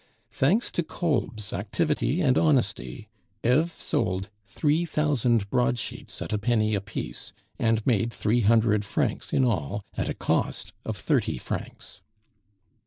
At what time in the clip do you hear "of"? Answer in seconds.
10.85-10.97